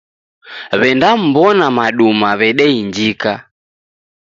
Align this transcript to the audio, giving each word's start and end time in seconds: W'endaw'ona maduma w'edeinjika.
W'endaw'ona 0.79 1.65
maduma 1.77 2.29
w'edeinjika. 2.39 3.33